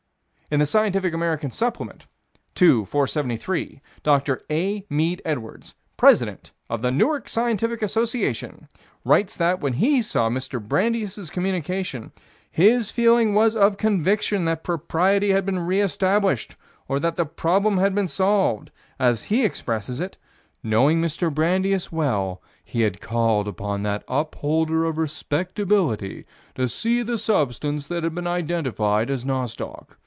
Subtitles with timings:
[0.53, 2.07] In the Scientific American Supplement,
[2.55, 4.41] 2 473, Dr.
[4.51, 4.85] A.
[4.89, 8.67] Mead Edwards, President of the Newark Scientific Association,
[9.05, 10.61] writes that, when he saw Mr.
[10.61, 12.11] Brandeis' communication,
[12.51, 16.57] his feeling was of conviction that propriety had been re established,
[16.89, 20.17] or that the problem had been solved, as he expresses it:
[20.61, 21.33] knowing Mr.
[21.33, 26.25] Brandeis well, he had called upon that upholder of respectability,
[26.55, 29.95] to see the substance that had been identified as nostoc.